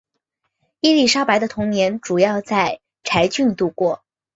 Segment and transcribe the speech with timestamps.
[0.79, 4.03] 伊丽莎白的童年主要在柴郡度过。